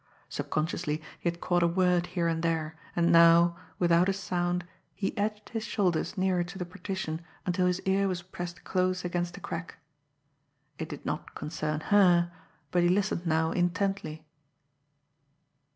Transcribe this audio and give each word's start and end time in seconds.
Subconsciously 0.29 0.99
he 1.19 1.29
had 1.29 1.39
caught 1.39 1.61
a 1.61 1.67
word 1.67 2.07
here 2.07 2.27
and 2.27 2.41
there, 2.41 2.75
and 2.95 3.11
now, 3.11 3.55
without 3.77 4.09
a 4.09 4.13
sound, 4.13 4.65
he 4.95 5.15
edged 5.15 5.49
his 5.49 5.63
shoulders 5.63 6.17
nearer 6.17 6.43
to 6.43 6.57
the 6.57 6.65
partition 6.65 7.21
until 7.45 7.67
his 7.67 7.79
ear 7.81 8.07
was 8.07 8.23
pressed 8.23 8.63
close 8.63 9.05
against 9.05 9.37
a 9.37 9.39
crack. 9.39 9.77
It 10.79 10.89
did 10.89 11.05
not 11.05 11.35
concern 11.35 11.81
her, 11.93 12.31
but 12.71 12.81
he 12.81 12.89
listened 12.89 13.27
now 13.27 13.51
intently. 13.51 14.25